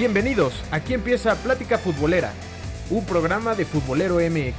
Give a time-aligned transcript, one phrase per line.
[0.00, 2.32] Bienvenidos, aquí empieza Plática Futbolera,
[2.88, 4.56] un programa de Futbolero MX.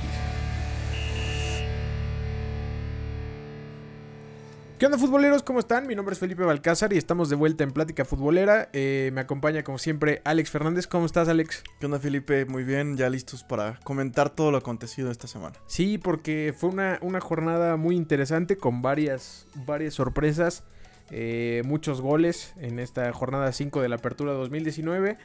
[4.78, 5.42] ¿Qué onda futboleros?
[5.42, 5.88] ¿Cómo están?
[5.88, 8.70] Mi nombre es Felipe Balcázar y estamos de vuelta en Plática Futbolera.
[8.72, 10.86] Eh, me acompaña como siempre Alex Fernández.
[10.86, 11.64] ¿Cómo estás Alex?
[11.80, 12.46] ¿Qué onda Felipe?
[12.46, 15.56] Muy bien, ya listos para comentar todo lo acontecido esta semana.
[15.66, 20.64] Sí, porque fue una, una jornada muy interesante con varias, varias sorpresas,
[21.12, 25.18] eh, muchos goles en esta jornada 5 de la Apertura 2019.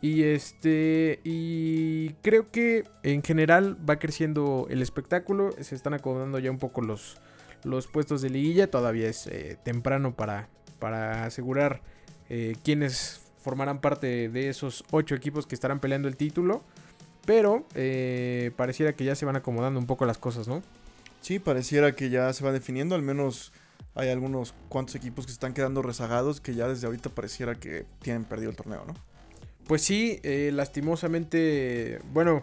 [0.00, 1.20] Y este.
[1.24, 5.50] Y creo que en general va creciendo el espectáculo.
[5.60, 7.18] Se están acomodando ya un poco los,
[7.64, 8.70] los puestos de liguilla.
[8.70, 10.48] Todavía es eh, temprano para,
[10.78, 11.82] para asegurar
[12.28, 16.62] eh, quiénes formarán parte de esos ocho equipos que estarán peleando el título.
[17.26, 20.62] Pero eh, pareciera que ya se van acomodando un poco las cosas, ¿no?
[21.20, 22.94] Sí, pareciera que ya se va definiendo.
[22.94, 23.52] Al menos
[23.94, 27.84] hay algunos cuantos equipos que se están quedando rezagados que ya desde ahorita pareciera que
[28.00, 28.94] tienen perdido el torneo, ¿no?
[29.66, 32.42] Pues sí, eh, lastimosamente, bueno,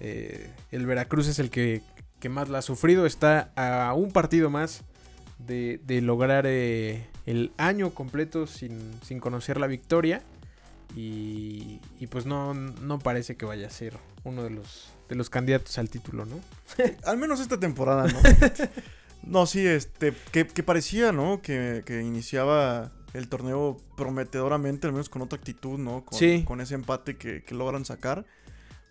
[0.00, 1.82] eh, el Veracruz es el que,
[2.20, 3.04] que, más la ha sufrido.
[3.04, 4.84] Está a un partido más
[5.38, 10.22] de, de lograr eh, el año completo sin, sin, conocer la victoria.
[10.94, 15.30] Y, y, pues no, no parece que vaya a ser uno de los, de los
[15.30, 16.38] candidatos al título, ¿no?
[17.04, 18.18] Al menos esta temporada, ¿no?
[19.24, 21.42] no, sí, este, que, que parecía, ¿no?
[21.42, 26.04] Que, que iniciaba el torneo prometedoramente, al menos con otra actitud, ¿no?
[26.04, 26.44] Con, sí.
[26.46, 28.24] con ese empate que, que, logran sacar.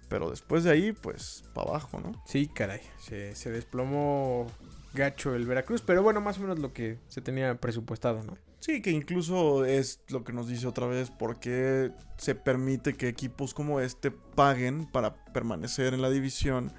[0.07, 2.21] Pero después de ahí, pues, para abajo, ¿no?
[2.25, 2.81] Sí, caray.
[2.99, 4.47] Se, se, desplomó
[4.93, 8.37] gacho el Veracruz, pero bueno, más o menos lo que se tenía presupuestado, ¿no?
[8.59, 13.07] Sí, que incluso es lo que nos dice otra vez, por qué se permite que
[13.07, 16.71] equipos como este paguen para permanecer en la división,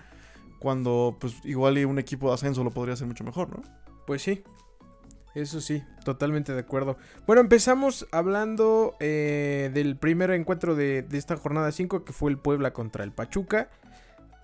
[0.63, 3.63] cuando, pues, igual y un equipo de ascenso lo podría hacer mucho mejor, ¿no?
[4.07, 4.45] Pues sí,
[5.35, 6.97] eso sí, totalmente de acuerdo.
[7.27, 12.73] Bueno, empezamos hablando eh, del primer encuentro de, esta jornada 5, que fue el Puebla
[12.73, 13.71] contra el Pachuca.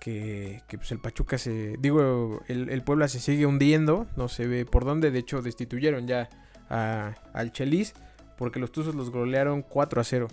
[0.01, 1.77] Que, pues el Pachuca se.
[1.79, 4.07] Digo, el, el, Puebla se sigue hundiendo.
[4.17, 5.11] No se ve por dónde.
[5.11, 6.29] De hecho, destituyeron ya
[6.69, 7.93] a, al Chelis.
[8.37, 10.27] Porque los Tuzos los golearon 4 a 0.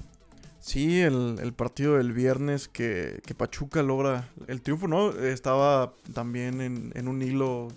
[0.66, 5.10] Sí, el, el partido del viernes que, que, Pachuca logra el triunfo, ¿no?
[5.12, 7.68] Estaba también en, en un hilo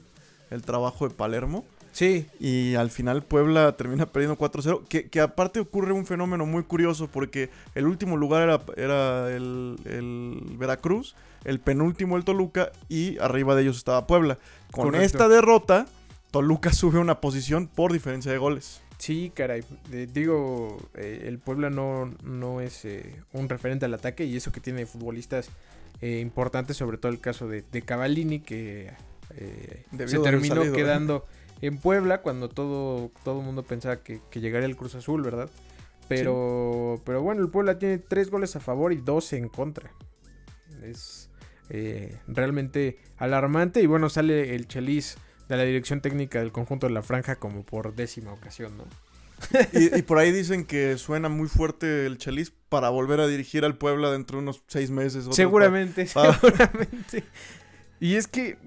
[0.50, 1.64] el trabajo de Palermo.
[1.92, 2.26] Sí.
[2.40, 4.88] Y al final Puebla termina perdiendo 4-0.
[4.88, 9.76] Que, que, aparte ocurre un fenómeno muy curioso porque el último lugar era, era el,
[9.86, 14.40] el, Veracruz, el penúltimo el Toluca y arriba de ellos estaba Puebla.
[14.72, 15.06] Con Correcto.
[15.06, 15.86] esta derrota,
[16.32, 18.82] Toluca sube una posición por diferencia de goles.
[19.00, 19.64] Sí, caray.
[19.94, 24.52] Eh, digo, eh, el Puebla no, no es eh, un referente al ataque y eso
[24.52, 25.50] que tiene futbolistas
[26.02, 28.92] eh, importantes, sobre todo el caso de, de Cavallini que
[29.30, 31.26] se terminó salido, quedando
[31.62, 35.50] en Puebla cuando todo todo el mundo pensaba que, que, llegaría el Cruz Azul, ¿verdad?
[36.10, 37.04] Pero, sí.
[37.06, 39.92] pero bueno, el Puebla tiene tres goles a favor y dos en contra.
[40.84, 41.30] Es
[42.28, 45.18] realmente alarmante y bueno, sale el Chelis
[45.50, 48.86] de la dirección técnica del conjunto de la franja como por décima ocasión, ¿no?
[49.74, 53.64] y, y, por ahí dicen que suena muy fuerte el Chelis para volver a dirigir
[53.64, 55.28] al Puebla dentro de unos seis meses.
[55.32, 56.34] Seguramente, para...
[56.34, 57.24] seguramente.
[58.02, 58.58] y es que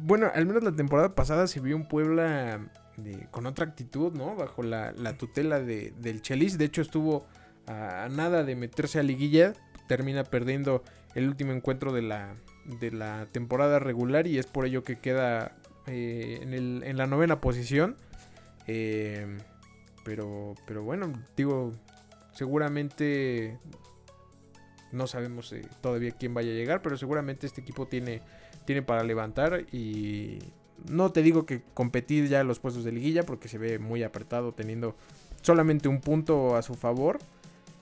[0.00, 2.60] bueno, al menos la temporada pasada se vio un Puebla
[2.96, 4.34] de, con otra actitud, ¿no?
[4.36, 6.58] Bajo la, la tutela de, del Chelis.
[6.58, 7.26] De hecho, estuvo
[7.66, 9.52] a, a, nada de meterse a liguilla.
[9.88, 10.82] Termina perdiendo
[11.14, 12.34] el último encuentro de la,
[12.80, 17.96] de la temporada regular y es por ello que queda eh, en, la novena posición.
[18.66, 19.38] Eh,
[20.04, 21.72] pero, pero bueno, digo,
[22.32, 23.58] seguramente
[24.92, 28.20] no sabemos eh, todavía quién vaya a llegar, pero seguramente este equipo tiene
[28.64, 30.38] tiene para levantar y
[30.88, 34.04] no te digo que competir ya en los puestos de liguilla porque se ve muy
[34.04, 34.94] apretado teniendo
[35.40, 37.18] solamente un punto a su favor,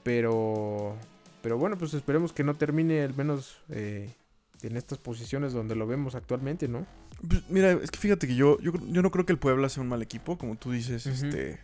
[0.03, 0.97] pero
[1.43, 6.15] pero bueno, pues esperemos que no termine al menos en estas posiciones donde lo vemos
[6.15, 6.87] actualmente, ¿no?
[7.27, 9.83] Pues mira, es que fíjate que yo, yo, yo no creo que el Puebla sea
[9.83, 11.13] un mal equipo, como tú dices, uh -huh.
[11.13, 11.61] este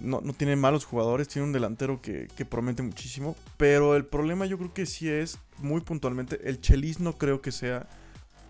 [0.00, 4.44] no, no, tiene malos jugadores, tiene un delantero que, que, promete muchísimo, pero el problema
[4.46, 7.86] yo creo que sí es muy puntualmente, el Chelis no creo que sea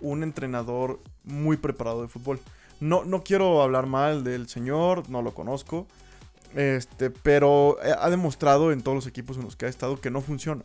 [0.01, 2.41] un entrenador muy preparado de fútbol.
[2.81, 5.87] No, no quiero hablar mal del señor, no lo conozco.
[6.55, 10.21] Este, pero ha demostrado en todos los equipos en los que ha estado que no
[10.21, 10.63] funciona.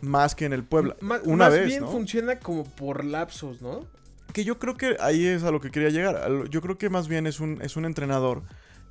[0.00, 0.96] Más que en el Puebla.
[1.00, 1.66] M Una más vez.
[1.66, 1.90] bien ¿no?
[1.90, 3.86] funciona como por lapsos, ¿no?
[4.34, 6.50] Que yo creo que ahí es a lo que quería llegar.
[6.50, 8.42] Yo creo que más bien es un, es un entrenador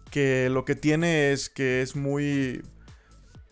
[0.10, 2.64] que lo que tiene es que es muy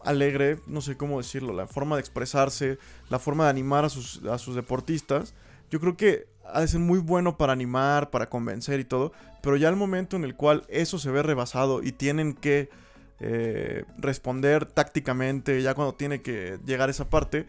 [0.04, 2.80] alegre, no sé cómo decirlo, la forma de expresarse,
[3.10, 5.36] la forma de animar a sus, a sus deportistas
[5.72, 9.56] yo creo que ha de ser muy bueno para animar, para convencer y todo, pero
[9.56, 12.70] ya el momento en el cual eso se ve rebasado y tienen que
[13.20, 17.48] eh, responder tácticamente ya cuando tiene que llegar esa parte,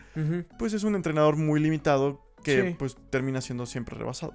[0.56, 2.76] pues es un entrenador muy limitado que Sí.
[2.78, 4.34] pues termina siendo siempre rebasado.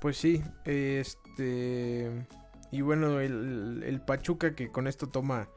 [0.00, 2.26] Pues sí, este...
[2.70, 5.48] Y bueno, el, el Pachuca que con esto toma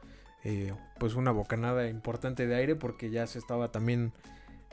[0.44, 4.12] eh, pues una bocanada importante de aire porque ya se estaba también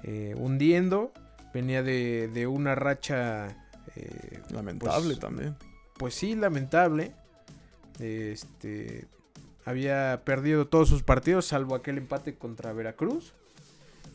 [0.04, 1.12] eh, hundiendo.
[1.54, 3.48] Venía de, de una racha,
[3.96, 5.56] eh, Lamentable Pues- también.
[5.98, 7.14] pues sí, lamentable.
[8.00, 9.08] Este...
[9.68, 13.34] Había perdido todos sus partidos salvo aquel empate contra Veracruz.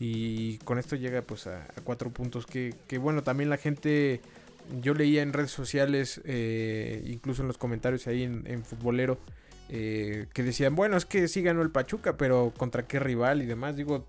[0.03, 4.19] Y con esto llega pues a, cuatro puntos que, que, bueno, también la gente,
[4.81, 9.19] yo leía en redes sociales, eh, incluso en los comentarios ahí en, en Futbolero,
[9.69, 13.45] eh, que decían, bueno, es que sí ganó el Pachuca, pero contra qué rival y
[13.45, 13.75] demás.
[13.75, 14.07] Digo,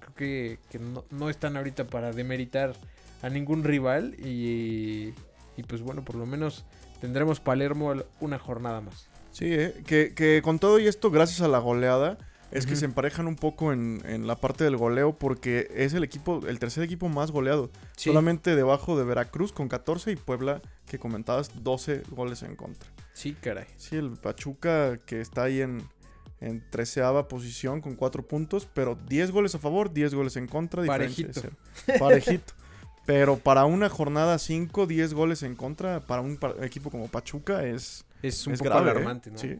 [0.00, 2.72] creo que, que no, no están ahorita para demeritar
[3.20, 5.12] a ningún rival y,
[5.58, 6.64] y pues bueno, por lo menos
[7.02, 9.10] tendremos Palermo una jornada más.
[9.30, 12.16] Sí, eh, que, que con todo y esto, gracias a la goleada,
[12.52, 16.04] es que se emparejan un poco en, en la parte del goleo porque es el
[16.04, 17.70] equipo, el tercer equipo más goleado.
[17.96, 18.10] Sí.
[18.10, 22.88] Solamente debajo de Veracruz con 14 y Puebla, que comentabas, 12 goles en contra.
[23.14, 23.66] Sí, caray.
[23.76, 25.82] Sí, el Pachuca que está ahí en,
[26.40, 30.84] en treceava posición con 4 puntos, pero 10 goles a favor, 10 goles en contra.
[30.84, 31.40] Parejito.
[31.40, 31.56] cero.
[31.98, 32.52] Parejito.
[33.04, 38.04] Pero para una jornada 5, 10 goles en contra, para un equipo como Pachuca es,
[38.22, 38.86] Es un es poco grave.
[38.86, 38.90] ¿eh?
[38.92, 39.38] alarmante, ¿no?
[39.38, 39.58] Sí.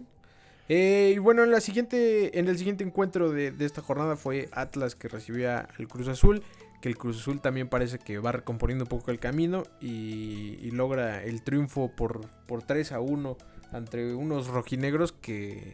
[0.68, 4.48] Eh, y bueno, en la siguiente, en el siguiente encuentro de, de esta jornada fue
[4.52, 6.42] Atlas que recibía al Cruz Azul,
[6.80, 10.70] que el Cruz Azul también parece que va recomponiendo un poco el camino y, y
[10.70, 13.36] logra el triunfo por, por 3 a 1
[13.72, 15.72] ante unos rojinegros que,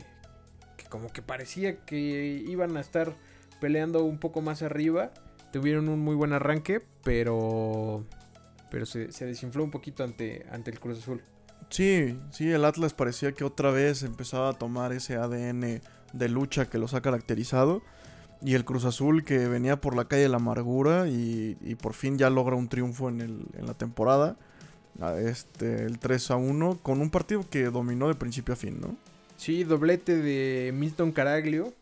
[0.77, 3.15] que como que parecía que iban a estar
[3.61, 5.13] peleando un poco más arriba.
[5.53, 8.05] Tuvieron un muy buen arranque, pero,
[8.71, 11.23] pero se, se desinfló un poquito ante, ante el Cruz Azul.
[11.71, 15.81] Sí, sí, el Atlas parecía que otra vez empezaba a tomar ese ADN
[16.13, 17.83] de lucha que los ha caracterizado.
[18.41, 21.93] Y el Cruz Azul que venía por la calle de la amargura y, y por
[21.95, 24.37] fin ya logra un triunfo en, el- en la temporada.
[25.21, 28.97] Este, el 3 a 1 con un partido que dominó de principio a fin, ¿no?
[29.37, 31.73] Sí, doblete de Milton Caraglio.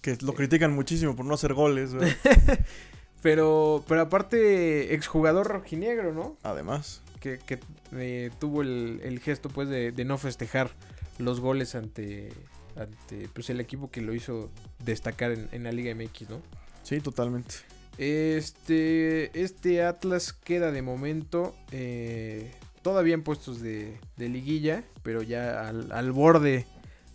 [0.00, 1.90] Que lo critican muchísimo por no hacer goles.
[3.22, 6.36] Pero, pero aparte, exjugador rojinegro, ¿no?
[6.42, 7.02] Además.
[7.20, 7.60] Que, que,
[7.92, 10.70] eh, tuvo el, el gesto, pues, de, de no festejar
[11.18, 12.32] los goles ante,
[12.76, 14.50] ante pues, el equipo que lo hizo
[14.84, 16.42] destacar en, en la Liga MX, ¿no?
[16.82, 17.54] Sí, totalmente.
[17.98, 22.50] Este, este Atlas queda de momento eh,
[22.82, 26.66] todavía en puestos de, de liguilla, pero ya al, al borde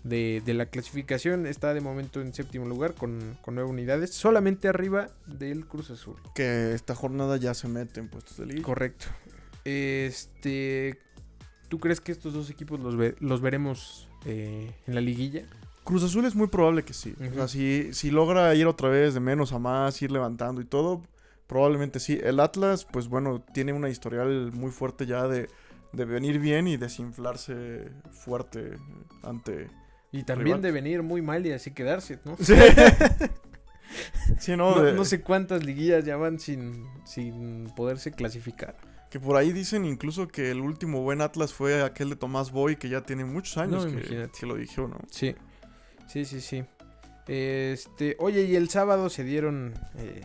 [0.08, 1.46] de, de la clasificación.
[1.46, 6.16] Está de momento en séptimo lugar con, con nueve unidades, solamente arriba del Cruz Azul.
[6.36, 8.64] Que esta jornada ya se mete en puestos de liga.
[8.64, 9.08] Correcto.
[9.66, 10.98] Este,
[11.68, 15.44] ¿tú crees que estos dos equipos los, ve- los veremos eh, en la liguilla?
[15.84, 17.14] Cruz Azul es muy probable que sí.
[17.16, 17.48] O sea, Ujú.
[17.48, 21.02] si, si logra ir otra vez de menos a más, ir levantando y todo,
[21.48, 22.20] probablemente sí.
[22.22, 25.48] El Atlas, pues bueno, tiene una historial muy fuerte ya de,
[25.94, 28.74] de venir bien y desinflarse fuerte
[29.24, 29.68] ante...
[30.12, 30.62] Y también Rival.
[30.62, 32.38] de venir muy mal y así quedarse, ¿no?
[32.40, 32.54] Sí,
[34.40, 38.76] Sí, no, No, De- no sé cuántas liguillas ya van sin, sin poderse clasificar.
[39.10, 42.76] que por ahí dicen incluso que el último buen Atlas fue aquel de Tomás Boy,
[42.76, 44.40] que ya tiene muchos años No, que, imagínate.
[44.40, 44.98] que lo dijo, ¿no?
[45.10, 45.36] Sí,
[46.08, 46.64] sí, sí, sí.
[47.28, 50.22] Este, oye, y el sábado se dieron eh,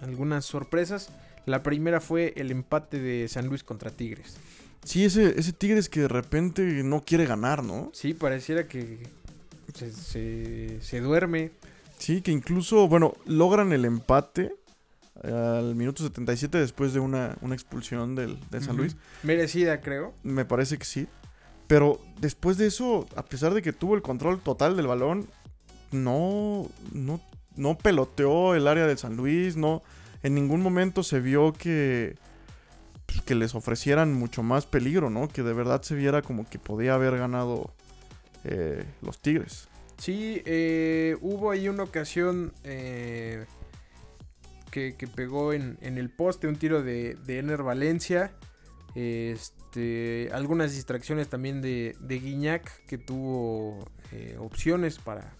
[0.00, 1.10] algunas sorpresas.
[1.46, 4.36] La primera fue el empate de San Luis contra Tigres.
[4.86, 7.90] Sí, ese, ese Tigres que de repente no quiere ganar, ¿no?
[7.92, 9.00] Sí, pareciera que
[9.74, 11.50] se, se, se duerme.
[11.98, 14.54] Sí, que incluso, bueno, logran el empate
[15.24, 18.76] al minuto 77 después de una, una expulsión del, del San.
[18.76, 18.96] Luis.
[19.22, 20.14] Merecida, creo.
[20.22, 21.08] Me parece que sí.
[21.66, 25.26] Pero después de eso, a pesar de que tuvo el control total del balón,
[25.90, 27.20] no, no,
[27.56, 29.82] no peloteó el área del San Luis, no,
[30.22, 32.16] en ningún momento se vio que,
[33.06, 35.28] pues, que les ofrecieran mucho más peligro, ¿no?
[35.28, 37.72] Que de verdad se viera como que podía haber ganado
[38.44, 39.68] eh, los Tigres.
[39.98, 43.46] Sí, eh, hubo ahí una ocasión eh,
[44.70, 48.32] que, pegó en, el poste un tiro de, de Ener Valencia.
[48.94, 55.32] Este, algunas distracciones también de, Guiñac que tuvo eh, opciones para,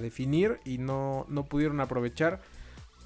[0.00, 2.40] definir y no pudieron aprovechar.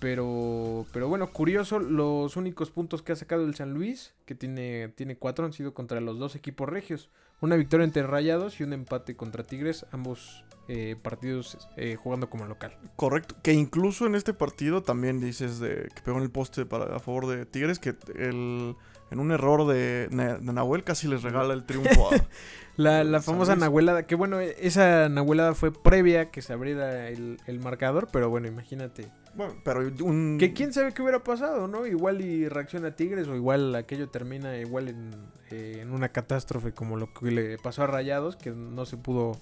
[0.04, 4.88] Pero, pero bueno, curioso, los únicos puntos que ha sacado el San Luis, que tiene,
[4.88, 7.08] tiene cuatro, han sido contra los dos equipos regios.
[7.40, 12.44] Una victoria entre Rayados y un empate contra Tigres, ambos eh, partidos eh, jugando como
[12.44, 12.76] local.
[12.96, 13.37] Correcto.
[13.42, 16.99] Que incluso en este partido también dices de que pegó en el poste para, a
[16.99, 18.76] favor de Tigres, que el,
[19.11, 22.16] en un error de, de Nahuel casi les regala el triunfo a,
[22.76, 27.61] La, la famosa nahuelada, que bueno, esa nahuelada fue previa que se abriera el, el
[27.61, 29.09] marcador, pero bueno, imagínate.
[29.35, 30.38] Bueno, pero un...
[30.38, 31.87] Que quién sabe qué hubiera pasado, ¿no?
[31.87, 35.11] Igual y reacciona Tigres o igual aquello termina igual en,
[35.50, 39.38] eh, en una catástrofe como lo que le pasó a Rayados, que no se pudo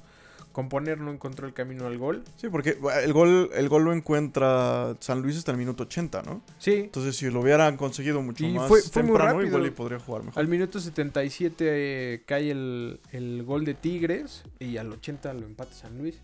[0.53, 2.23] componer no encontró el camino al gol.
[2.37, 6.43] Sí, porque el gol, el gol lo encuentra San Luis hasta el minuto 80, ¿no?
[6.59, 6.75] Sí.
[6.75, 10.41] Entonces, si lo hubieran conseguido mucho más fue, temprano, igual y podría jugar mejor.
[10.41, 15.73] Al minuto 77 eh, cae el, el, gol de Tigres y al 80 lo empata
[15.73, 16.19] San Luis.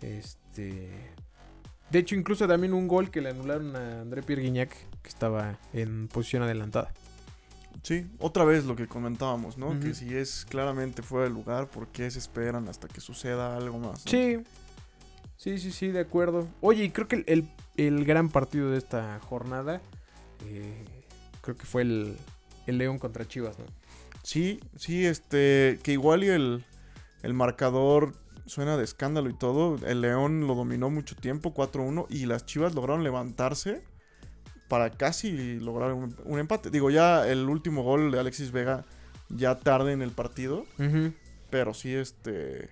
[0.00, 0.88] Este.
[1.90, 4.70] De hecho, incluso también un gol que le anularon a André Pierre Guignac,
[5.02, 6.92] que estaba en posición adelantada.
[7.82, 9.78] Sí, otra vez lo que comentábamos, ¿no?
[9.80, 13.78] Que si es claramente fuera de lugar, ¿por qué se esperan hasta que suceda algo
[13.78, 14.02] más?
[14.02, 14.38] Sí,
[15.36, 16.46] sí, sí, sí, de acuerdo.
[16.60, 17.24] Oye, y creo que
[17.76, 19.80] el, gran partido de esta jornada,
[20.46, 20.84] eh,
[21.40, 22.16] creo que fue el,
[22.66, 23.64] León contra Chivas, ¿no?
[24.22, 26.64] Sí, sí, este, que igual y el,
[27.22, 28.14] el marcador
[28.46, 29.78] suena de escándalo y todo.
[29.86, 33.82] El León lo dominó mucho tiempo, 4-1, y las Chivas lograron levantarse
[34.70, 36.70] para casi lograr un, empate.
[36.70, 38.84] Digo, ya el último gol de Alexis Vega
[39.28, 40.64] ya tarde en el partido.
[41.50, 42.70] Pero sí, este.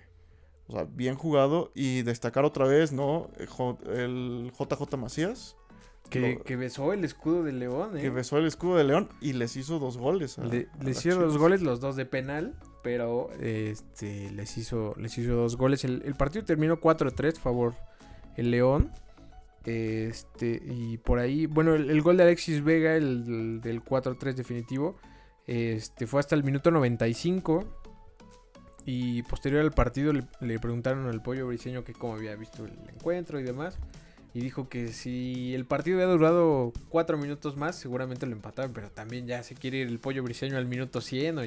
[0.67, 1.71] O sea, bien jugado.
[1.75, 3.29] Y destacar otra vez, ¿no?
[3.37, 5.57] El JJ Macías.
[6.09, 8.01] Que, besó el escudo de León, ¿eh?
[8.01, 10.37] Que besó el escudo de León y les hizo dos goles.
[10.39, 12.55] les hicieron dos goles, los dos de penal.
[12.81, 15.83] Pero este les hizo, les hizo dos goles.
[15.83, 17.75] El, el partido terminó 4-3, favor
[18.37, 18.89] el León.
[19.69, 24.97] Este, y por ahí, bueno, el, gol de Alexis Vega, el, del 4-3 definitivo,
[25.45, 27.65] este, fue hasta el minuto 95.
[28.85, 33.39] Y posterior al partido le, preguntaron al pollo briseño que cómo había visto el encuentro
[33.39, 33.77] y demás.
[34.33, 38.73] Y dijo que si el partido había durado 4 minutos más, seguramente lo empataban.
[38.73, 41.39] Pero también ya se quiere ir el pollo briseño al minuto 100.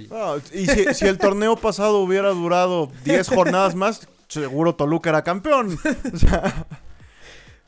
[0.53, 5.77] y si, si el torneo pasado hubiera durado 10 jornadas más, seguro Toluca era campeón.
[6.13, 6.67] O sea...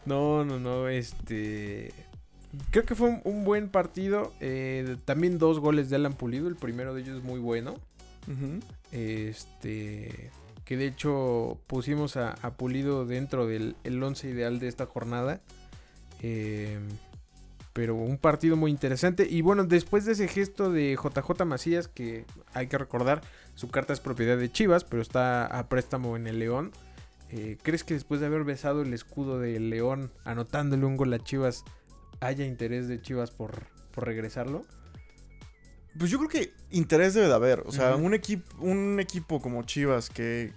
[0.06, 1.92] No, no, no, este...
[2.70, 4.32] Creo que fue un, buen partido.
[4.40, 6.49] Eh, también dos goles de Alan Pulido.
[6.49, 7.75] El primero de ellos es muy bueno.
[8.92, 10.30] Este.
[10.64, 15.40] Que de hecho pusimos a, Pulido dentro del el once ideal de esta jornada.
[16.23, 16.78] Eh,
[17.73, 19.26] pero un partido muy interesante.
[19.28, 23.20] Y bueno, después de ese gesto de JJ Macías, que hay que recordar,
[23.56, 26.70] su carta es propiedad de Chivas, pero está a préstamo en el León.
[27.36, 31.18] Eh, ¿Crees que después de haber besado el escudo de León, anotándole un gol a
[31.18, 31.64] Chivas,
[32.20, 34.64] haya interés de Chivas por, regresarlo?
[35.98, 37.64] Pues yo creo que interés debe de haber.
[37.66, 40.52] O sea, un, equipo, un equipo como Chivas que,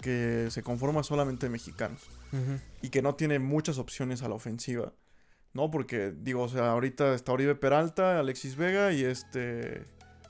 [0.52, 2.02] se conforma solamente de mexicanos
[2.84, 4.94] y que no tiene muchas opciones a la ofensiva.
[5.54, 5.72] ¿No?
[5.72, 9.82] Porque, digo, o sea, ahorita está Oribe Peralta, Alexis Vega y este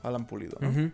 [0.02, 0.92] Alan Pulido, ¿no?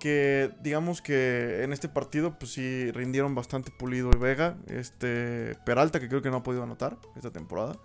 [0.00, 6.00] Que digamos que en este partido pues sí rindieron bastante Pulido y Vega, este Peralta
[6.00, 7.76] que creo que no ha podido anotar esta temporada.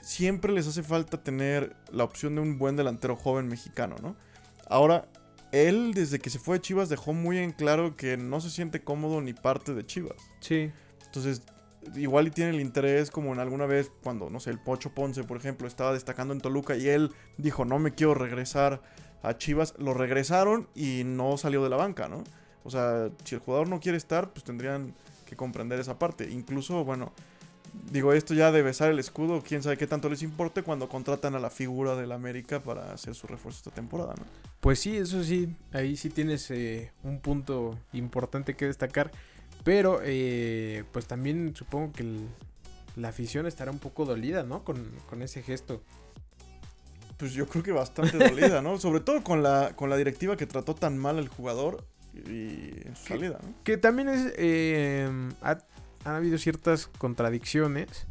[0.00, 4.16] Siempre les hace falta tener la opción de un buen delantero joven mexicano, ¿no?
[4.68, 5.08] Ahora,
[5.52, 8.82] él desde que se fue de Chivas dejó muy en claro que no se siente
[8.82, 10.16] cómodo ni parte de Chivas.
[10.40, 10.70] Sí.
[11.06, 11.42] Entonces,
[11.94, 15.24] igual y tiene el interés como en alguna vez cuando, no sé, el Pocho Ponce,
[15.24, 18.82] por ejemplo, estaba destacando en Toluca y él dijo, no me quiero regresar
[19.22, 22.24] a Chivas, lo regresaron y no salió de la banca, ¿no?
[22.64, 24.94] O sea, si el jugador no quiere estar, pues tendrían
[25.26, 26.30] que comprender esa parte.
[26.30, 27.12] Incluso, bueno,
[27.90, 31.34] digo, esto ya de besar el escudo, quién sabe qué tanto les importe cuando contratan
[31.34, 34.24] a la figura del América para hacer su refuerzo esta temporada, ¿no?
[34.60, 39.10] Pues sí, eso sí, ahí sí tienes eh, un punto importante que destacar.
[39.64, 42.04] Pero, eh, pues también supongo que
[42.96, 44.64] la afición estará un poco dolida, ¿no?
[44.64, 45.82] Con, con ese gesto
[47.22, 48.78] pues yo creo que bastante dolida, ¿no?
[48.80, 52.96] Sobre todo con la, con la directiva que trató tan mal al jugador y en
[52.96, 53.54] su salida, ¿no?
[53.62, 54.34] Que también es.
[54.36, 55.08] Eh,
[55.40, 55.58] ha,
[56.04, 58.08] han habido ciertas contradicciones.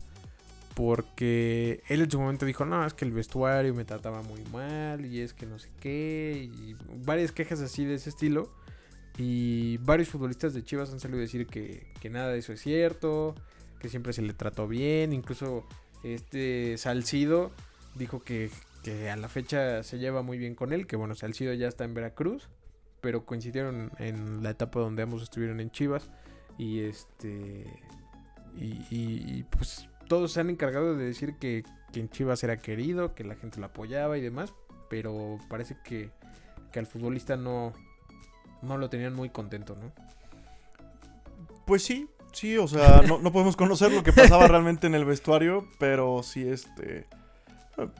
[0.75, 5.06] Porque él en su momento dijo, no, es que el vestuario me trataba muy mal
[5.06, 6.50] y es que no sé qué.
[6.50, 8.50] Y varias quejas así de ese estilo.
[9.18, 12.62] Y varios futbolistas de Chivas han salido a decir que, que nada de eso es
[12.62, 13.36] cierto.
[13.82, 15.12] Que siempre se le trató bien.
[15.12, 15.68] Incluso
[16.01, 17.51] este Salcido
[17.96, 18.50] dijo que,
[18.84, 21.84] que a la fecha se lleva muy bien con él, que bueno, Salcido ya está
[21.84, 22.50] en Veracruz,
[23.02, 26.10] pero coincidieron en la etapa donde ambos estuvieron en Chivas
[26.58, 27.66] y este
[28.54, 33.24] y, pues todos se han encargado de decir que, que, en Chivas era querido, que
[33.24, 34.54] la gente lo apoyaba y demás,
[34.90, 36.10] pero parece que,
[36.74, 37.72] que al futbolista no,
[38.62, 39.94] no lo tenían muy contento, ¿no?
[41.66, 45.06] Pues sí, sí, o sea, no, no podemos conocer lo que pasaba realmente en el
[45.06, 47.08] vestuario, pero sí, este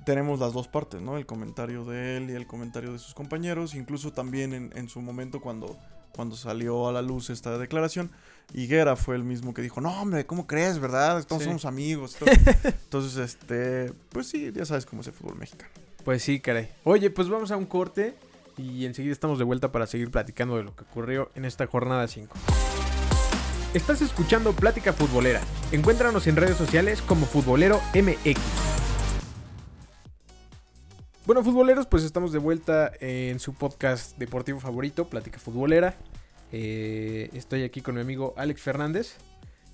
[0.06, 1.18] tenemos las dos partes, ¿no?
[1.18, 3.76] El comentario de él y el comentario de sus compañeros.
[3.76, 5.78] Incluso también en, en su momento cuando,
[6.14, 8.12] cuando salió a la luz esta declaración,
[8.54, 11.24] Higuera fue el mismo que dijo, no, hombre, ¿cómo crees, verdad?
[11.26, 11.48] Todos Sí.
[11.48, 12.16] somos amigos.
[12.16, 12.30] todo".
[12.64, 15.72] Entonces, este, pues sí, ya sabes cómo es el fútbol mexicano.
[16.04, 16.70] Pues sí, caray.
[16.84, 18.16] Oye, pues vamos a un corte
[18.58, 22.08] y enseguida estamos de vuelta para seguir platicando de lo que ocurrió en esta jornada
[22.08, 22.34] 5.
[23.74, 25.40] Estás escuchando Plática Futbolera.
[25.72, 28.38] Encuéntranos en redes sociales como Futbolero MX.
[31.26, 35.96] Bueno, futboleros, pues estamos de vuelta en su podcast deportivo favorito, Plática Futbolera.
[36.52, 39.18] Eh, estoy aquí con mi amigo Alex Fernández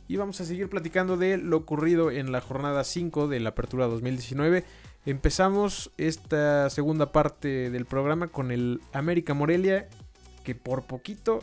[0.10, 3.88] y vamos a seguir platicando de lo ocurrido en la jornada 5 de la Apertura
[3.88, 4.66] 2019.
[5.06, 9.88] Empezamos esta segunda parte del programa con el América Morelia,
[10.44, 11.40] que por poquito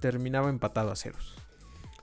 [0.00, 1.34] terminaba empatado a ceros.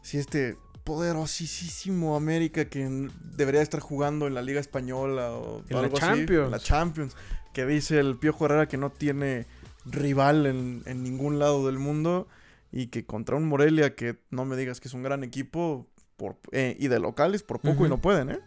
[0.02, 3.08] Sí, este poderosísimo América que
[3.38, 6.46] debería estar jugando en la Liga Española o En la algo así, Champions.
[6.46, 7.16] en la Champions,
[7.54, 9.46] que dice el Piojo Herrera que no tiene
[9.86, 12.28] rival en, en ningún lado del mundo
[12.72, 16.38] y que contra un Morelia que no me digas que es un gran equipo por,
[16.52, 18.40] eh, y de locales por poco y no pueden, ¿eh?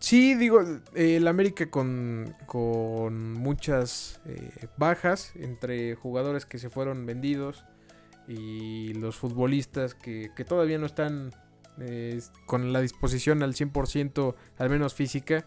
[0.00, 0.60] Sí, digo,
[0.94, 7.64] eh, el América con, con muchas eh, bajas entre jugadores que se fueron vendidos
[8.28, 11.30] y los futbolistas que, que todavía no están
[11.80, 15.44] eh, con la disposición al 100%, al menos física,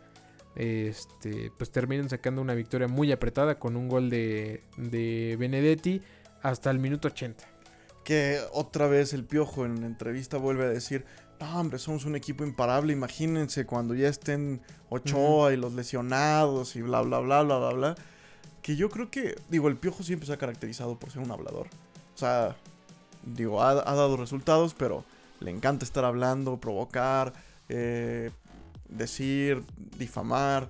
[0.57, 6.01] este, pues terminan sacando una victoria muy apretada con un gol de, de Benedetti
[6.41, 7.43] hasta el minuto 80.
[8.03, 11.05] Que otra vez el Piojo en entrevista vuelve a decir,
[11.39, 16.81] no hombre, somos un equipo imparable, imagínense cuando ya estén Ochoa y los lesionados y
[16.81, 17.95] bla, bla, bla, bla, bla, bla.
[18.63, 21.67] Que yo creo que, digo, el Piojo siempre se ha caracterizado por ser un hablador.
[22.15, 22.55] O sea,
[23.23, 25.03] digo, ha, ha dado resultados, pero
[25.39, 27.33] le encanta estar hablando, provocar,
[27.69, 28.31] eh,
[28.89, 29.63] decir,
[29.97, 30.69] difamar.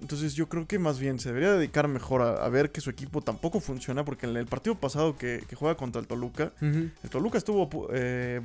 [0.00, 2.90] Entonces yo creo que más bien se debería dedicar mejor a, a ver que su
[2.90, 7.10] equipo tampoco funciona, porque en el partido pasado que, que juega contra el Toluca, el
[7.10, 8.42] Toluca estuvo eh,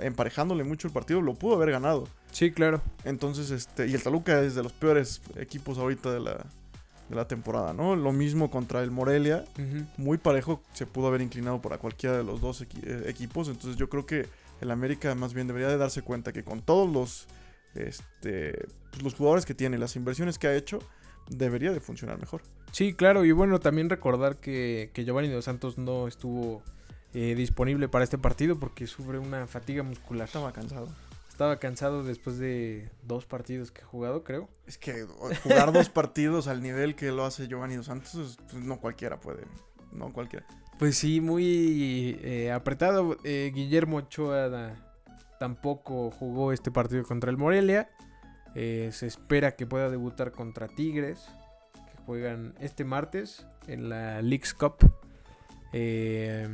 [0.00, 2.08] emparejándole mucho el partido, lo pudo haber ganado.
[2.32, 2.82] Sí, claro.
[3.04, 6.34] Entonces, este, y el Toluca es de los peores equipos ahorita de la,
[7.08, 7.94] de la temporada, ¿no?
[7.94, 9.44] Lo mismo contra el Morelia,
[9.96, 13.46] muy parejo, se pudo haber inclinado para cualquiera de los dos equi- eh, equipos.
[13.48, 14.26] Entonces yo creo que
[14.60, 17.26] el América más bien debería de darse cuenta que con todos los,
[17.74, 20.78] este, pues, los jugadores que tiene, las inversiones que ha hecho,
[21.28, 22.42] debería de funcionar mejor.
[22.72, 26.62] Sí, claro, y bueno, también recordar que, que Giovanni Dos Santos no estuvo
[27.14, 30.26] eh, disponible para este partido porque sufre una fatiga muscular.
[30.26, 30.88] Estaba cansado.
[31.28, 34.48] Estaba cansado después de dos partidos que ha jugado, creo.
[34.66, 35.06] Es que
[35.44, 39.44] jugar dos partidos al nivel que lo hace Giovanni Dos Santos, pues, no cualquiera puede.
[39.92, 40.44] No cualquiera.
[40.78, 43.16] Pues sí, muy eh, apretado.
[43.24, 44.87] Eh, Guillermo Ochoa da-
[45.38, 47.90] tampoco jugó este partido contra el Morelia.
[48.54, 51.28] Eh, se espera que pueda debutar contra Tigres,
[51.74, 54.76] que juegan este martes en la Leagues Cup.
[55.72, 56.48] Eh,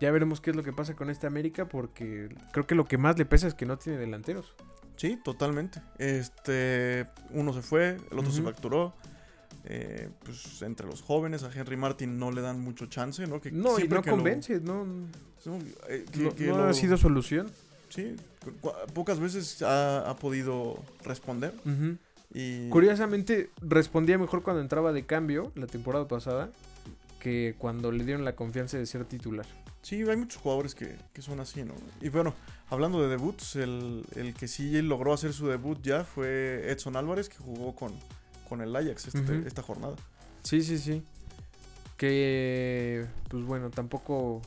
[0.00, 2.98] ya veremos qué es lo que pasa con este América, porque creo que lo que
[2.98, 4.54] más le pesa es que no tiene delanteros.
[4.96, 5.80] Sí, totalmente.
[5.98, 8.94] Este, uno se fue, el otro se fracturó.
[9.70, 13.38] Eh, pues entre los jóvenes a Henry Martin no le dan mucho chance, ¿no?
[13.38, 15.58] Que No, y no que lo- convence, no, no,
[15.90, 17.50] eh, que- no- que no lo- ha sido solución.
[17.90, 18.16] Sí,
[18.94, 21.52] pocas veces ha, ha podido responder.
[22.32, 26.50] Y Curiosamente, respondía mejor cuando entraba de cambio la temporada pasada
[27.20, 29.46] que cuando le dieron la confianza de ser titular.
[29.82, 31.74] Sí, hay muchos jugadores que, que son así, ¿no?
[32.00, 32.34] Y bueno,
[32.68, 37.28] hablando de debuts, el, el que sí logró hacer su debut ya fue Edson Álvarez,
[37.28, 37.92] que jugó con,
[38.48, 39.94] con el Ajax este- esta jornada.
[40.42, 41.02] Sí, sí, sí.
[41.96, 44.40] Que, pues bueno, tampoco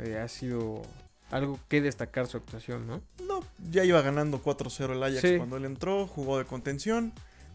[0.00, 0.82] eh, ha sido
[1.30, 3.02] algo que destacar su actuación, ¿no?
[3.26, 5.36] No, ya iba ganando 4-0 el Ajax Sí.
[5.36, 7.12] cuando él entró, jugó de contención,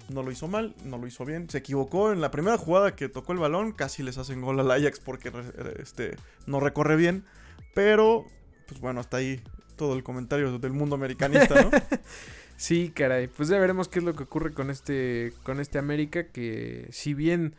[0.09, 3.09] no lo hizo mal, no lo hizo bien, se equivocó en la primera jugada que
[3.09, 5.31] tocó el balón, casi les hacen gol al Ajax porque
[5.79, 7.25] este, no recorre bien,
[7.73, 8.25] pero
[8.67, 9.41] pues bueno, hasta ahí
[9.75, 11.69] todo el comentario del mundo americanista, ¿no?
[12.63, 13.27] Sí, caray.
[13.27, 17.13] Pues ya veremos qué es lo que ocurre con este, con este América que si
[17.13, 17.55] bien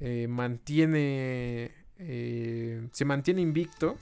[0.00, 3.96] eh, mantiene, eh, se mantiene invicto,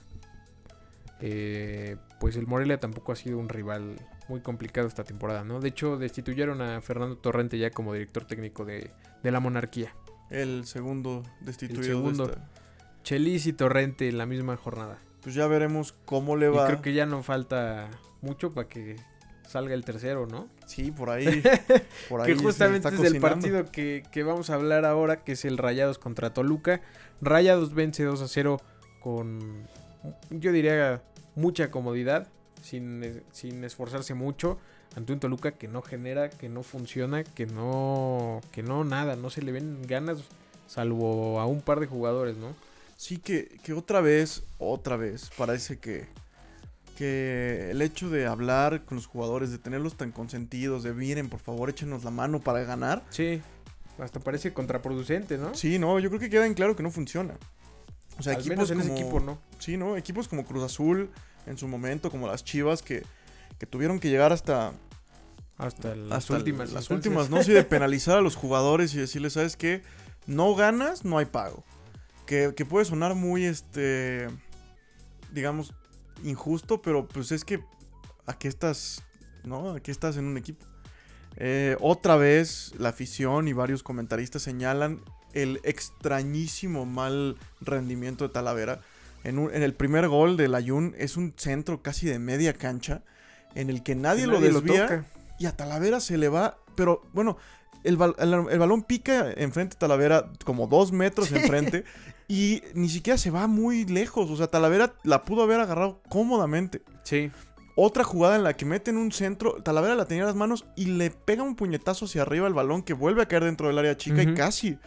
[1.21, 3.95] eh, pues el Morelia tampoco ha sido un rival
[4.27, 5.59] muy complicado esta temporada, ¿no?
[5.59, 8.89] De hecho, destituyeron a Fernando Torrente ya como director técnico de,
[9.21, 9.93] de la monarquía.
[10.31, 12.25] el segundo destituido El segundo.
[12.25, 12.49] de esta.
[13.03, 14.97] Chelis y Torrente en la misma jornada.
[15.21, 16.65] Pues ya veremos cómo le Y va.
[16.65, 17.89] creo que ya no falta
[18.21, 18.95] mucho para que
[19.49, 20.47] salga el tercero, ¿no?
[20.67, 21.25] Sí, por ahí.
[22.07, 25.43] Por ahí que justamente es del partido que, que vamos a hablar ahora, que es
[25.43, 26.81] el Rayados contra Toluca.
[27.19, 28.61] Rayados vence 2 a 0
[28.99, 29.67] con,
[30.29, 31.01] yo diría,
[31.35, 32.27] mucha comodidad,
[32.61, 34.59] sin, sin esforzarse mucho.
[34.95, 39.31] ante un Toluca que no genera, que no funciona, que no, que no nada, no
[39.31, 40.19] se le ven ganas
[40.67, 42.53] salvo a un par de jugadores, ¿no?
[42.95, 46.05] Sí, que, que otra vez, otra vez, parece que,
[46.99, 51.39] que el hecho de hablar con los jugadores, de tenerlos tan consentidos, de miren, por
[51.39, 53.05] favor, échenos la mano para ganar.
[53.09, 53.41] Sí,
[53.99, 55.55] hasta parece contraproducente, ¿no?
[55.55, 57.35] Sí, no, yo creo que queda en claro que no funciona.
[58.17, 59.39] O sea, Al equipos en ese equipo, ¿no?
[59.59, 59.95] Sí, ¿no?
[59.95, 61.09] Equipos como Cruz Azul
[61.45, 63.03] en su momento, como las Chivas, que,
[63.57, 64.73] que tuvieron que llegar hasta...
[65.57, 66.73] Hasta las últimas.
[66.73, 67.41] Las últimas, ¿no?
[67.43, 69.83] Sí, de penalizar a los jugadores y decirles, ¿sabes qué?
[70.27, 71.63] No ganas, no hay pago.
[72.25, 74.27] Que, que puede sonar muy, este...
[75.31, 75.73] Digamos,
[76.23, 77.63] injusto, pero pues es que
[78.25, 79.03] aquí estás,
[79.43, 79.71] ¿no?
[79.71, 80.65] Aquí estás en un equipo.
[81.37, 85.01] Eh, otra vez la afición y varios comentaristas señalan
[85.33, 88.81] el extrañísimo mal rendimiento de Talavera.
[89.23, 93.03] En, en el primer gol del Ayun es un centro casi de media cancha
[93.55, 95.05] en el que nadie, lo desvía
[95.37, 97.37] y a Talavera se le va, pero bueno,
[97.83, 101.83] el, el, balón pica enfrente de Talavera como dos metros enfrente
[102.27, 104.29] y ni siquiera se va muy lejos.
[104.29, 106.81] O sea, Talavera la pudo haber agarrado cómodamente.
[107.03, 107.31] Sí.
[107.75, 110.85] Otra jugada en la que meten un centro, Talavera la tenía en las manos y
[110.85, 113.95] le pega un puñetazo hacia arriba al balón que vuelve a caer dentro del área
[113.95, 114.77] chica y casi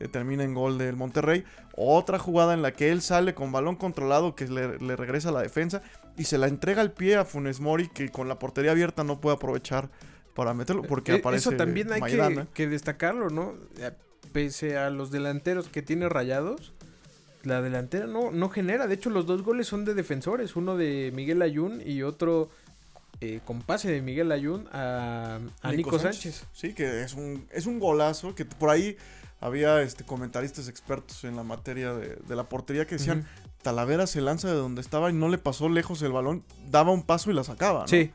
[0.00, 1.44] eh, termina en gol del Monterrey.
[1.76, 5.32] Otra jugada en la que él sale con balón controlado que le, le, regresa a
[5.32, 5.82] la defensa
[6.16, 9.20] y se la entrega al pie a Funes Mori que con la portería abierta no
[9.20, 9.88] puede aprovechar
[10.34, 13.54] para meterlo porque eh, aparece Eso también hay que, que, destacarlo, ¿no?
[13.78, 13.90] Eh,
[14.32, 16.72] pese a los delanteros que tiene rayados,
[17.44, 18.86] la delantera no, no genera.
[18.86, 20.56] De hecho, los dos goles son de defensores.
[20.56, 22.48] Uno de Miguel Ayun y otro
[23.20, 25.38] eh, con pase de Miguel Ayun a,
[25.74, 26.44] Nico, Sánchez.
[26.52, 28.96] Sí, que es un, es un golazo que por ahí
[29.40, 33.26] había este, comentaristas expertos en la materia de, la portería que decían,
[33.62, 37.02] Talavera se lanza de donde estaba y no le pasó lejos el balón, daba un
[37.02, 37.82] paso y la sacaba.
[37.82, 37.88] ¿no?
[37.88, 38.12] Sí.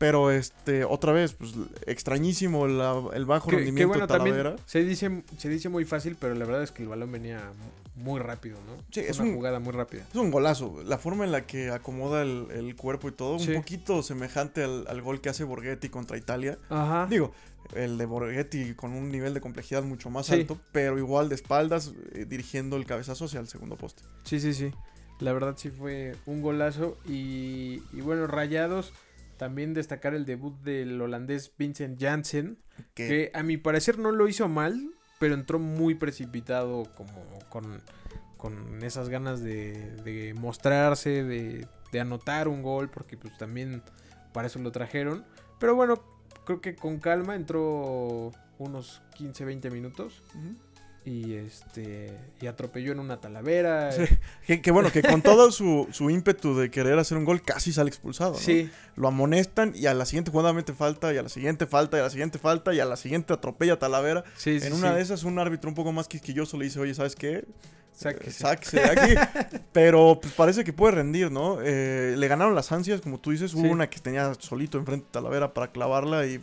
[0.00, 1.52] Pero este, otra vez, pues
[1.84, 4.56] extrañísimo el bajo rendimiento de Talavera.
[4.64, 7.52] Se dice, se dice muy fácil, pero la verdad es que el balón venía
[7.96, 8.82] muy rápido, ¿no?
[8.90, 10.06] Sí, es, una jugada muy rápida.
[10.08, 10.82] Es un golazo.
[10.86, 15.20] La forma en la que acomoda el, cuerpo y todo, un poquito semejante al, gol
[15.20, 16.56] que hace Borghetti contra Italia.
[16.70, 17.06] Ajá.
[17.10, 17.32] Digo,
[17.74, 21.92] el de Borghetti con un nivel de complejidad mucho más alto, pero igual de espaldas,
[22.14, 24.02] eh, dirigiendo el cabezazo hacia el segundo poste.
[24.24, 24.72] Sí, sí, sí.
[25.18, 26.96] La verdad sí fue un golazo.
[27.06, 28.94] Y, y bueno, rayados
[29.40, 32.58] también destacar el debut del holandés Vincent Janssen,
[32.92, 37.80] que a mi parecer no lo hizo mal, pero entró muy precipitado como con,
[38.36, 41.66] con esas ganas de, mostrarse, de,
[41.98, 43.82] anotar un gol, porque pues también
[44.34, 45.24] para eso lo trajeron.
[45.58, 46.02] Pero bueno,
[46.44, 50.22] creo que con calma entró unos 15, 20 minutos
[51.04, 53.90] y este y atropelló en una talavera.
[54.46, 57.88] Que, bueno, que con todo su, su, ímpetu de querer hacer un gol casi sale
[57.88, 58.34] expulsado.
[58.34, 58.68] Sí.
[58.96, 62.00] Lo amonestan y a la siguiente jugada mete falta y a la siguiente falta y
[62.00, 64.24] a la siguiente falta y a la siguiente atropella a Talavera.
[64.36, 67.14] Sí, en una de esas un árbitro un poco más quisquilloso le dice, oye, ¿sabes
[67.14, 67.44] qué?
[67.92, 69.14] Sáquese, de aquí.
[69.72, 71.58] Pero pues parece que puede rendir, ¿no?
[71.62, 73.54] Eh, le ganaron las ansias, como tú dices.
[73.54, 76.40] Hubo una que tenía solito enfrente de Talavera para clavarla y,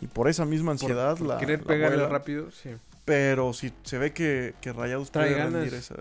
[0.00, 1.38] y por esa misma ansiedad la.
[1.38, 2.70] Querer pegarle rápido, sí.
[3.04, 5.96] Pero si se ve que, que Rayados puede rendir esa.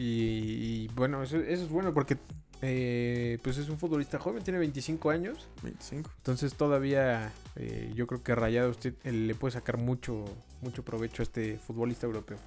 [0.00, 2.18] Y, bueno, eso, es bueno porque
[2.62, 5.48] eh, pues es un futbolista joven, tiene 25 años.
[5.62, 6.10] 25.
[6.18, 10.24] Entonces todavía eh, yo creo que Rayados usted le puede sacar mucho,
[10.62, 12.38] mucho provecho a este futbolista europeo.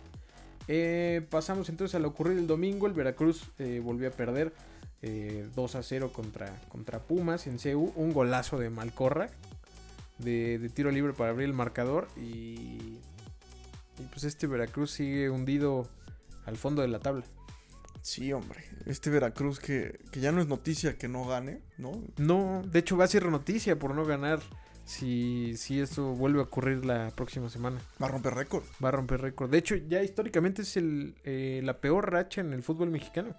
[0.68, 2.88] Eh, pasamos entonces a lo ocurrido el domingo.
[2.88, 3.52] El Veracruz
[3.84, 4.54] volvió a perder
[5.02, 7.92] 2 a 0 contra, contra Pumas en CU.
[7.96, 9.30] Un golazo de Malcorra
[10.20, 12.08] de, de tiro libre para abrir el marcador.
[12.16, 13.00] Y
[14.02, 15.88] y pues este Veracruz sigue hundido
[16.46, 17.24] al fondo de la tabla.
[18.02, 18.64] Sí, hombre.
[18.86, 22.04] Este Veracruz que, ya no es noticia que no gane, ¿no?
[22.18, 24.40] No, de hecho va a ser noticia por no ganar
[24.86, 27.80] si, si esto vuelve a ocurrir la próxima semana.
[28.02, 28.64] Va a romper récord.
[28.84, 29.52] Va a romper récord.
[29.52, 33.36] De hecho, ya históricamente es el, eh, la peor racha en el fútbol mexicano.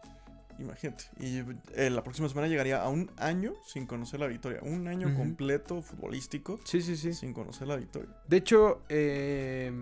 [0.59, 1.05] Imagínate.
[1.19, 1.43] Y
[1.75, 4.61] eh, la próxima semana llegaría a un año sin conocer la victoria.
[4.63, 6.61] Un año completo futbolístico.
[6.63, 7.15] Sí, sí, sí.
[7.15, 8.11] Sin conocer la victoria.
[8.29, 9.73] De hecho, eh,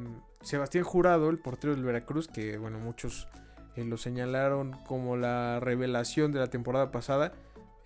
[0.42, 3.28] Sebastián Jurado, el portero del Veracruz, que bueno, muchos
[3.76, 7.32] eh, lo señalaron como la revelación de la temporada pasada,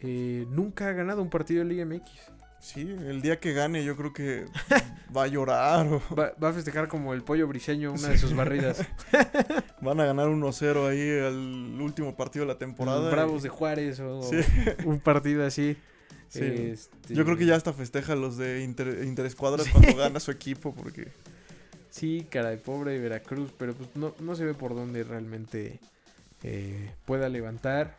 [0.01, 2.11] eh, nunca ha ganado un partido de Liga MX.
[2.61, 4.47] Sí, el día que gane yo creo que
[5.15, 5.87] va a llorar.
[6.19, 8.83] Va, a festejar como el pollo briseño una de sus barridas.
[9.83, 13.11] Van a ganar 1-0 ahí al último partido de la temporada.
[13.11, 14.31] Bravos de Juárez o
[14.87, 15.77] un partido así.
[16.33, 16.75] Este,
[17.11, 21.13] yo creo que ya hasta festeja los de Inter, Interescuadras cuando gana su equipo porque...
[21.95, 25.79] Sí, cara de pobre Veracruz, pero pues no, no se ve por dónde realmente
[26.43, 27.97] eh, pueda levantar.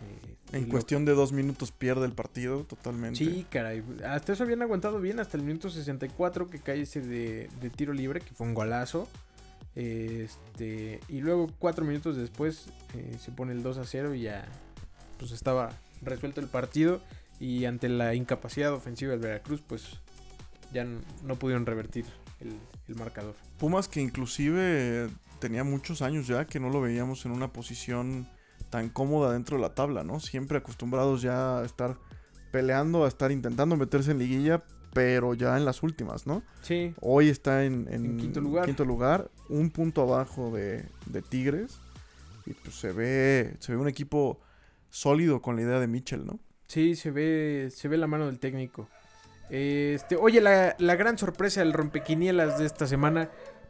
[0.00, 3.18] Eh, En cuestión de dos minutos pierde el partido totalmente.
[3.18, 3.82] Sí, caray.
[4.06, 7.92] Hasta eso habían aguantado bien, hasta el minuto 64 que cae ese de, de tiro
[7.92, 9.08] libre, que fue un golazo.
[9.74, 14.44] Este, y luego cuatro minutos después eh, se pone el 2 a 0 y ya
[15.18, 17.00] pues estaba resuelto el partido.
[17.40, 19.98] Y ante la incapacidad ofensiva del Veracruz, pues
[20.72, 20.86] ya
[21.24, 22.04] no pudieron revertir
[22.42, 23.34] el, el marcador.
[23.58, 28.28] Pumas que inclusive tenía muchos años ya que no lo veíamos en una posición
[28.70, 30.20] tan cómoda dentro de la tabla, ¿no?
[30.20, 31.96] Siempre acostumbrados ya a estar
[32.50, 36.42] peleando, a estar intentando meterse en liguilla, pero ya en las últimas, ¿no?
[36.62, 38.66] Sí, Hoy está en, en En quinto lugar.
[38.66, 41.78] quinto lugar, un punto abajo de, de Tigres.
[42.44, 44.40] Y pues se ve, se ve un equipo
[44.90, 46.40] sólido con la idea de Mitchell, ¿no?
[46.66, 48.88] Sí, se ve, se ve la mano del técnico.
[49.52, 53.28] Este, oye, la, gran sorpresa del rompequinielas de esta semana,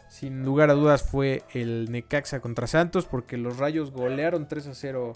[0.08, 4.74] sin lugar a dudas, fue el Necaxa contra Santos, porque los Rayos golearon 3 a
[4.74, 5.12] 0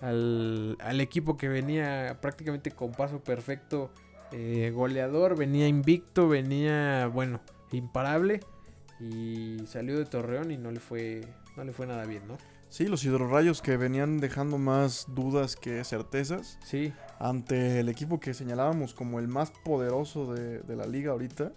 [0.00, 3.92] al, al equipo que venía prácticamente con paso perfecto,
[4.32, 8.40] eh, goleador, venía invicto, venía, bueno, imparable,
[8.98, 11.20] y salió de Torreón y no le fue,
[11.56, 12.38] no le fue nada bien, ¿no?
[12.70, 16.92] Sí, los hidrorrayos que venían dejando más dudas que certezas Sí.
[17.18, 21.52] ante el equipo que señalábamos como el más poderoso de, de la liga ahorita.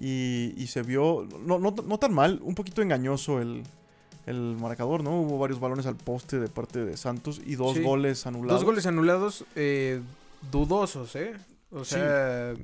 [0.00, 3.62] Y, y se vio, no, no, no tan mal, un poquito engañoso el,
[4.26, 5.20] el marcador, ¿no?
[5.20, 7.82] Hubo varios balones al poste de parte de Santos y dos Sí.
[7.82, 8.60] goles anulados.
[8.60, 10.00] Dos goles anulados eh,
[10.50, 11.34] dudosos, ¿eh?
[11.70, 11.94] O Sí.
[11.94, 12.54] sea,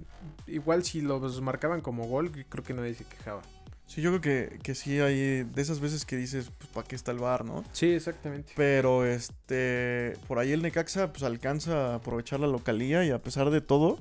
[0.48, 3.42] igual si los marcaban como gol, creo que nadie se quejaba.
[3.90, 6.94] Sí, yo creo que, que sí hay de esas veces que dices, pues, ¿para qué
[6.94, 7.64] está el bar, no?
[7.72, 8.52] Sí, exactamente.
[8.54, 13.50] Pero este, por ahí el Necaxa pues alcanza a aprovechar la localía y a pesar
[13.50, 13.98] de todo,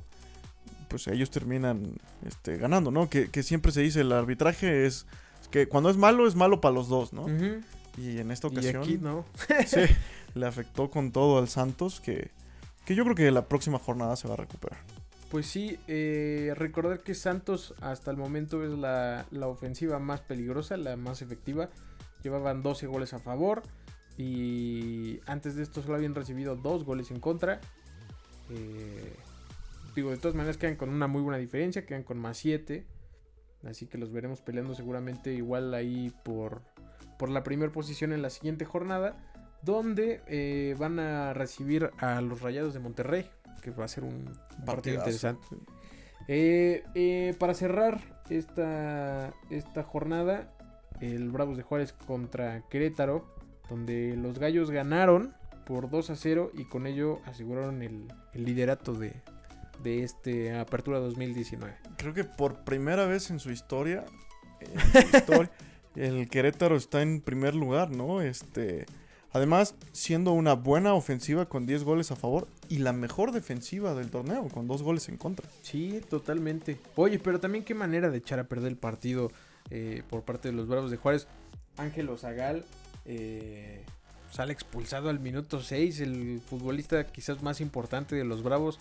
[0.89, 3.09] pues ellos terminan este, ganando, ¿no?
[3.09, 5.07] Que, que siempre se dice, el arbitraje es
[5.49, 7.25] que cuando es malo es malo para los dos, ¿no?
[7.97, 9.25] Y en esta Y ocasión aquí no.
[9.65, 9.81] sí,
[10.35, 12.29] le afectó con todo al Santos que,
[12.85, 14.77] que yo creo que la próxima jornada se va a recuperar.
[15.29, 20.75] Pues sí, eh, recordar que Santos hasta el momento es la, la ofensiva más peligrosa,
[20.75, 21.69] la más efectiva.
[22.23, 23.61] Llevaban 12 goles a favor
[24.19, 27.61] y antes de esto solo habían recibido dos goles en contra.
[28.49, 29.15] Eh,
[29.95, 32.85] digo, de todas maneras quedan con una muy buena diferencia, quedan con más 7.
[33.63, 36.61] Así que los veremos peleando seguramente igual ahí por,
[37.17, 39.15] por la primera posición en la siguiente jornada.
[39.61, 43.29] Donde eh, van a recibir a los Rayados de Monterrey.
[43.61, 44.29] Que va a ser un
[44.65, 45.45] partido interesante.
[46.27, 50.53] Eh, eh, para cerrar esta, esta jornada,
[51.01, 53.25] el Bravos de Juárez contra Querétaro,
[53.69, 55.33] donde los Gallos ganaron
[55.65, 59.13] por 2 a 0 y con ello aseguraron el, el liderato de,
[59.83, 61.75] de este Apertura 2019.
[61.97, 64.05] Creo que por primera vez en su historia,
[64.59, 65.51] en su historia,
[65.95, 68.21] el Querétaro está en primer lugar, ¿no?
[68.21, 68.85] Este,
[69.31, 74.09] además, siendo una buena ofensiva con 10 goles a favor y la mejor defensiva del
[74.09, 75.47] torneo con dos goles en contra.
[75.61, 76.77] Sí, totalmente.
[76.95, 79.31] Oye, pero también qué manera de echar a perder el partido
[79.71, 81.27] eh, por parte de los Bravos de Juárez.
[81.77, 82.65] Ángel Ozagal
[83.05, 83.83] eh,
[84.31, 88.79] sale expulsado al minuto 6, el futbolista quizás más importante de los Bravos,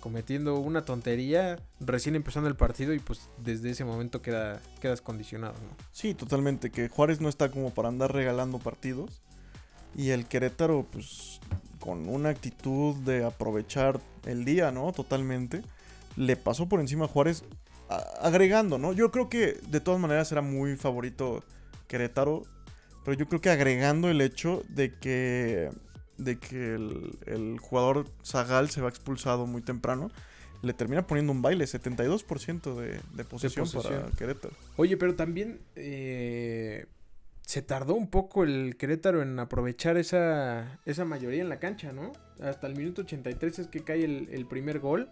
[0.00, 5.54] cometiendo una tontería recién empezando el partido y pues desde ese momento queda, quedas condicionado,
[5.54, 5.76] ¿no?
[5.90, 9.22] Sí, totalmente, que Juárez no está como para andar regalando partidos.
[9.96, 11.40] Y el Querétaro, pues,
[11.80, 14.92] con una actitud de aprovechar el día, ¿no?
[14.92, 15.62] Totalmente.
[16.16, 17.44] Le pasó por encima a Juárez,
[17.88, 18.92] a- agregando, ¿no?
[18.92, 21.42] Yo creo que de todas maneras era muy favorito
[21.88, 22.42] Querétaro.
[23.04, 25.70] Pero yo creo que agregando el hecho de que,
[26.18, 30.10] de que el, el jugador Zagal se va expulsado muy temprano,
[30.62, 34.10] le termina poniendo un baile, 72% de, de posesión para posesión.
[34.18, 34.54] Querétaro.
[34.76, 36.86] Oye, pero también eh,
[37.46, 42.12] se tardó un poco el Querétaro en aprovechar esa, esa mayoría en la cancha, ¿no?
[42.40, 45.08] Hasta el minuto 83 es que cae el, el primer gol,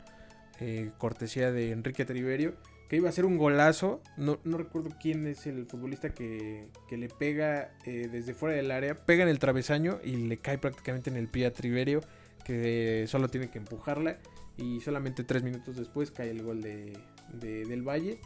[0.61, 2.57] eh, cortesía de Enrique Triverio,
[2.89, 4.03] que iba a ser un golazo.
[4.17, 8.73] No, no recuerdo quién es el futbolista que, que le pega eh, desde fuera del
[8.73, 12.01] área, pega en el travesaño y le cae prácticamente en el pie a Triverio,
[12.45, 14.19] que solo tiene que empujarla.
[14.57, 16.99] Y solamente tres minutos después cae el gol de,
[17.33, 18.21] de- del Valle.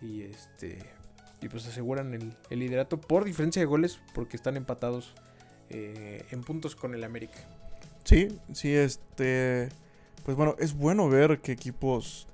[0.00, 0.78] Y este.
[1.42, 4.00] Y pues aseguran el, el liderato por diferencia de goles.
[4.14, 5.12] Porque están empatados
[5.70, 7.38] eh, en puntos con el América.
[8.04, 9.68] Sí, sí, este.
[10.24, 12.26] Pues bueno, es bueno ver que equipos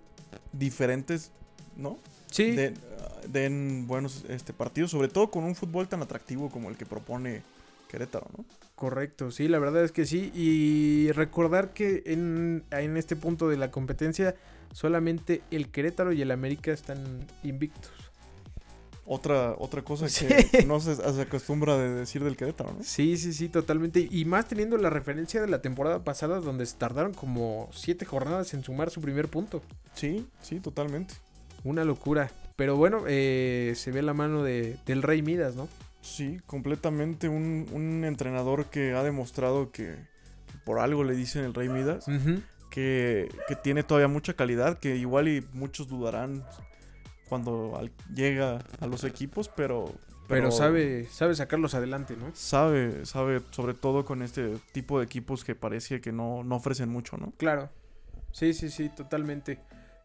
[0.52, 1.32] diferentes,
[1.76, 1.98] ¿no?
[2.30, 2.52] Sí.
[2.52, 6.76] Den, ah, den buenos este, partidos, sobre todo con un fútbol tan atractivo como el
[6.76, 7.42] que propone
[7.88, 8.44] Querétaro, ¿no?
[8.74, 10.30] Correcto, sí, la verdad es que sí.
[10.34, 14.36] Y recordar que en, en este punto de la competencia
[14.72, 17.90] solamente el Querétaro y el América están invictos.
[19.08, 22.84] Otra, otra cosa que no se, se, acostumbra de decir del Querétaro, ¿no?
[22.84, 24.06] Sí, sí, sí, totalmente.
[24.10, 28.52] Y más teniendo la referencia de la temporada pasada donde se tardaron como siete jornadas
[28.52, 29.62] en sumar su primer punto.
[29.94, 31.14] Sí, sí, totalmente.
[31.64, 32.30] Una locura.
[32.56, 35.68] Pero bueno, eh, se ve la mano de, del Rey Midas, ¿no?
[36.02, 39.96] Sí, completamente un, un entrenador que ha demostrado que,
[40.64, 42.06] por algo le dicen el Rey Midas,
[42.70, 46.44] que, que, tiene todavía mucha calidad, que igual y muchos dudarán
[47.28, 47.78] cuando
[48.14, 49.92] llega a los equipos, pero,
[50.26, 50.50] pero...
[50.50, 52.30] sabe, sabe sacarlos adelante, ¿no?
[52.34, 56.88] Sabe, sabe, sobre todo con este tipo de equipos que parece que no, no ofrecen
[56.88, 57.32] mucho, ¿no?
[57.36, 57.70] Claro.
[58.32, 59.58] Sí, sí, sí, totalmente.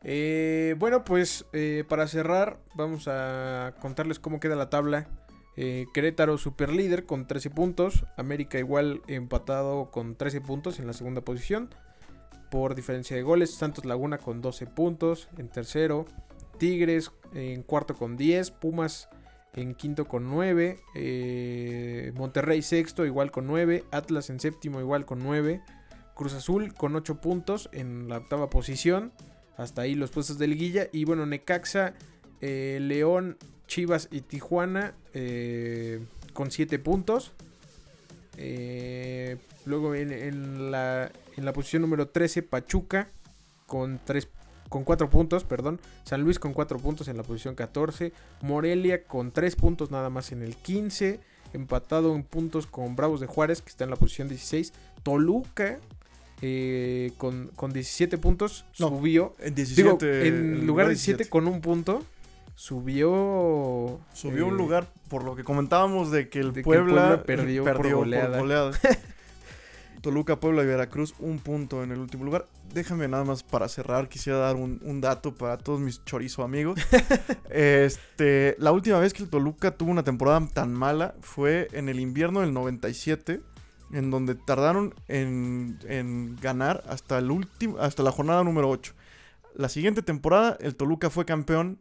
[0.04, 5.08] Eh, bueno, pues eh, para cerrar, vamos a contarles cómo queda la tabla.
[5.56, 8.06] Eh, Querétaro super líder con 13 puntos.
[8.18, 11.70] América igual empatado con 13 puntos en la segunda posición.
[12.52, 13.54] Por diferencia de goles.
[13.54, 16.06] Santos Laguna con 12 puntos en tercero.
[16.58, 18.52] Tigres en cuarto con 10.
[18.52, 19.10] Pumas
[19.54, 20.80] en quinto con 9.
[20.96, 23.84] Eh, Monterrey sexto igual con 9.
[23.92, 25.62] Atlas en séptimo igual con 9.
[26.16, 29.12] Cruz Azul con 8 puntos en la octava posición.
[29.58, 30.88] Hasta ahí los puestos de liguilla.
[30.92, 31.94] Y bueno, Necaxa,
[32.42, 33.38] eh, León,
[33.68, 37.34] Chivas y Tijuana eh, con 7 puntos.
[39.66, 43.10] luego en, la, en la posición número 13, Pachuca
[43.66, 44.28] con 3
[44.74, 45.80] con 4 puntos, perdón.
[46.04, 48.12] San Luis con 4 puntos en la posición 14.
[48.42, 51.20] Morelia con 3 puntos nada más en el 15.
[51.54, 54.74] Empatado en puntos con Bravos de Juárez, que está en la posición 16.
[55.04, 55.78] Toluca
[56.42, 59.36] eh, con, con, 17 puntos subió.
[59.38, 62.02] En, 17, en lugar de 17 con un punto.
[62.56, 64.00] Subió.
[64.14, 68.72] Subió un eh, lugar por lo que comentábamos de que el, Puebla, perdió, por goleada.
[70.04, 72.46] Toluca, Puebla y Veracruz, un punto en el último lugar.
[72.74, 76.78] Déjame nada más para cerrar, quisiera dar un, dato para todos mis chorizo amigos.
[77.50, 82.02] este, la última vez que el Toluca tuvo una temporada tan mala fue en el
[82.02, 83.40] invierno del 97,
[83.94, 88.94] en donde tardaron en, en ganar hasta, el último, hasta la jornada número 8.
[89.56, 91.80] La siguiente temporada, el Toluca fue campeón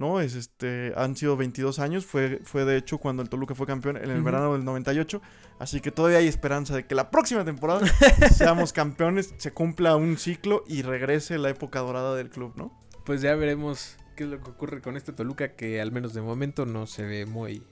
[0.00, 0.18] ¿no?
[0.20, 3.98] Es este, han sido 22 años, fue, fue de hecho cuando el Toluca fue campeón
[3.98, 5.20] en el verano del 98,
[5.58, 7.86] así que todavía hay esperanza de que la próxima temporada
[8.34, 12.72] seamos campeones, se cumpla un ciclo y regrese la época dorada del club, ¿no?
[13.04, 16.22] Pues ya veremos qué es lo que ocurre con este Toluca que al menos de
[16.22, 17.62] momento no se ve muy...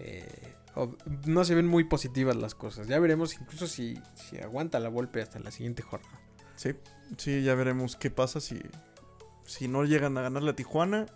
[0.00, 0.26] Eh,
[1.26, 2.88] no se ven muy positivas las cosas.
[2.88, 6.18] Ya veremos incluso si, si aguanta la golpe hasta la siguiente jornada.
[6.56, 6.70] Sí,
[7.18, 8.58] sí, ya veremos qué pasa si,
[9.44, 11.06] si no llegan a ganar la Tijuana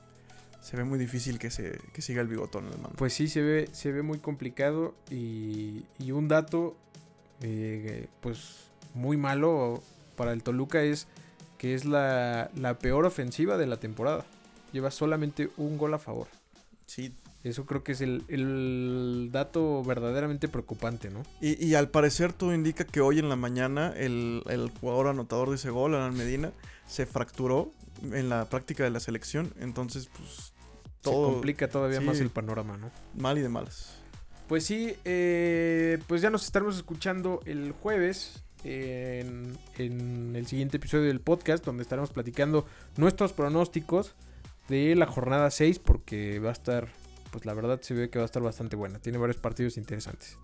[0.66, 2.96] se ve muy difícil que, se, que siga el bigotón el mando.
[2.96, 6.76] Pues sí, se ve, se ve muy complicado y, y un dato
[7.40, 9.80] eh, pues muy malo
[10.16, 11.06] para el Toluca es
[11.56, 14.24] que es la, la, peor ofensiva de la temporada.
[14.72, 16.26] Lleva solamente un gol a favor.
[16.86, 17.14] Sí.
[17.44, 21.22] Eso creo que es el, el dato verdaderamente preocupante, ¿no?
[21.40, 25.50] Y, y, al parecer todo indica que hoy en la mañana el, el jugador anotador
[25.50, 26.50] de ese gol, Alan Medina,
[26.88, 27.70] se fracturó
[28.02, 29.52] en la práctica de la selección.
[29.60, 30.55] Entonces, pues
[31.10, 32.90] se complica todavía más el panorama, ¿no?
[33.14, 33.96] Mal y de malas.
[34.48, 41.20] Pues sí, eh, pues ya nos estaremos escuchando el jueves en, el siguiente episodio del
[41.20, 42.66] podcast, donde estaremos platicando
[42.96, 44.14] nuestros pronósticos
[44.68, 46.88] de la jornada 6, porque va a estar,
[47.30, 48.98] pues la verdad se ve que va a estar bastante buena.
[48.98, 50.38] Tiene varios partidos interesantes.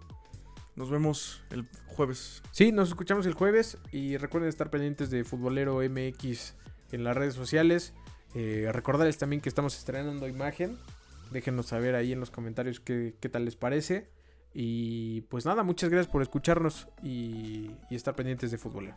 [0.75, 2.43] Nos vemos el jueves.
[2.51, 6.55] Sí, nos escuchamos el jueves y recuerden estar pendientes de Futbolero MX
[6.93, 7.93] en las redes sociales.
[8.35, 10.79] Eh, recordarles también que estamos estrenando imagen.
[11.31, 14.09] Déjenos saber ahí en los comentarios qué, tal les parece.
[14.55, 18.95] Y pues nada, muchas gracias por escucharnos y, y estar pendientes de fútbol.